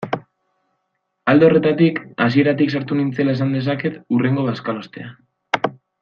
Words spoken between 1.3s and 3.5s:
Alde horretatik, hasieratik sartu nintzela